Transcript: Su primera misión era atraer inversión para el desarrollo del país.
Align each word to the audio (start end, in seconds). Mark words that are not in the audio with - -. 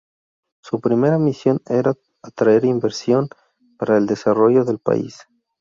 Su 0.63 0.81
primera 0.81 1.19
misión 1.19 1.59
era 1.69 1.93
atraer 2.23 2.65
inversión 2.65 3.29
para 3.77 3.97
el 3.99 4.07
desarrollo 4.07 4.65
del 4.65 4.79
país. 4.79 5.19